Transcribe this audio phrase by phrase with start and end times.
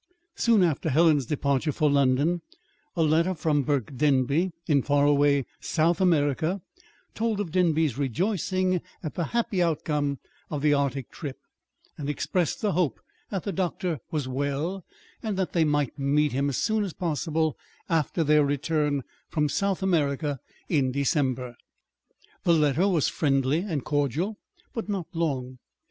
[0.33, 2.41] Soon after Helen's departure for London,
[2.95, 6.59] a letter from Burke Denby in far away South America
[7.13, 10.17] told of the Denbys' rejoicing at the happy outcome
[10.49, 11.37] of the Arctic trip,
[11.99, 14.83] and expressed the hope that the doctor was well,
[15.21, 17.55] and that they might meet him as soon as possible
[17.87, 21.55] after their return from South America in December.
[22.41, 24.39] The letter was friendly and cordial,
[24.73, 25.59] but not long.